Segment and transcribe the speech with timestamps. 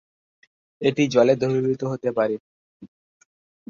[0.81, 2.35] এটি জলে দ্রবীভূত হতে পারে।